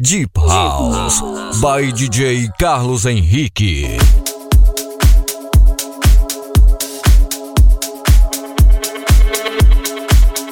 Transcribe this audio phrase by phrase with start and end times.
[0.00, 1.20] Deep House
[1.60, 3.98] by DJ Carlos Henrique.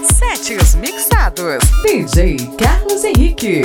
[0.03, 1.63] Sete mixados.
[1.85, 3.63] DJ Carlos Henrique.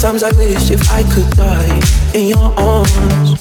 [0.00, 1.80] Sometimes I wish if I could die
[2.14, 3.36] in your arms.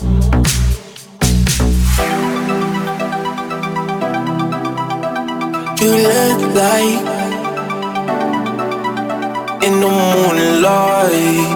[5.80, 7.00] You look like
[9.64, 11.48] in the moonlight.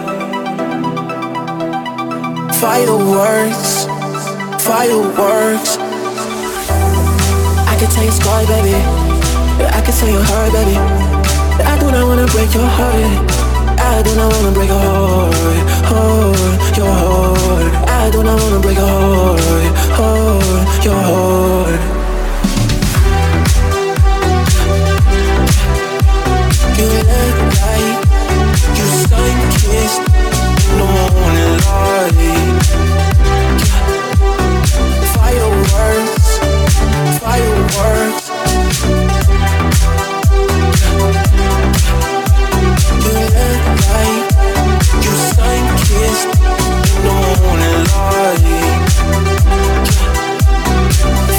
[2.61, 3.83] Fireworks,
[4.63, 5.75] fireworks.
[7.67, 8.75] I can tell your story, baby.
[9.67, 10.77] I can tell your heart, baby.
[11.61, 13.42] I do not wanna break your heart.
[13.85, 15.33] I do not wanna break your heart,
[15.91, 17.73] heart, your heart.
[17.89, 19.39] I do not wanna break your heart,
[19.97, 21.81] heart, your heart.
[26.77, 27.97] You look like
[28.77, 30.03] you sun-kissed
[30.69, 32.17] in the moonlight.
[35.15, 36.27] Fireworks,
[37.19, 38.22] fireworks.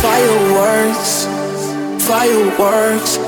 [0.03, 1.27] Fireworks,
[2.07, 3.24] fireworks.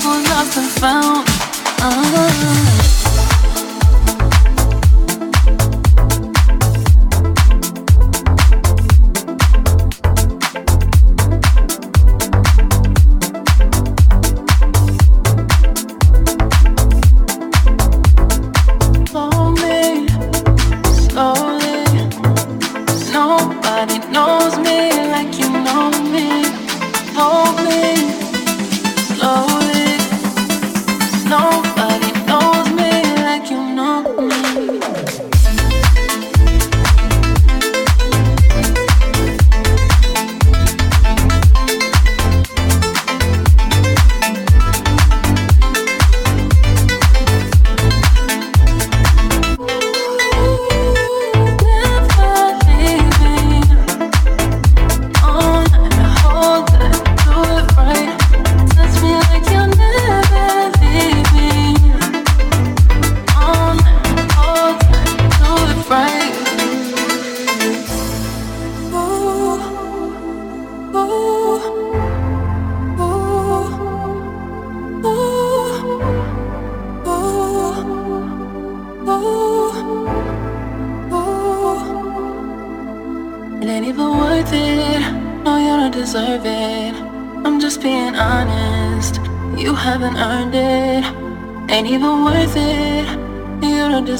[0.00, 1.28] Circles, lost and found.
[1.82, 2.71] Uh-huh.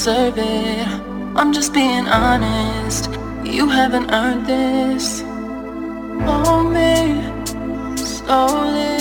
[0.04, 0.88] Deserve it.
[1.36, 3.08] I'm just being honest.
[3.44, 5.20] You haven't earned this.
[6.26, 7.22] Hold me
[7.96, 8.98] slowly.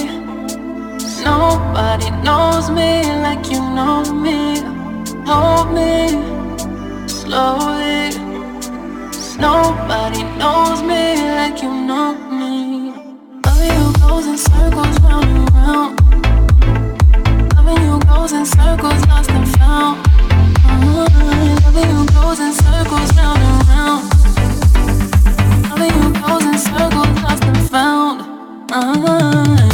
[1.25, 4.62] Nobody knows me like you know me.
[5.25, 5.91] Hold me
[7.08, 8.12] slowly.
[9.39, 11.03] Nobody knows me
[11.39, 12.93] like you know me.
[13.43, 15.91] Loving you goes in circles round and round.
[17.55, 20.11] Loving you goes in circles, lost and found.
[27.72, 29.70] Found.